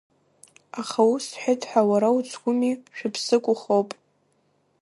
Аха 0.79 1.01
ус 1.13 1.23
сҳәеит 1.31 1.61
ҳәа, 1.69 1.81
уара 1.89 2.09
уцгәыми, 2.17 2.71
шәыԥсык 2.97 3.43
ухоуп. 3.53 3.89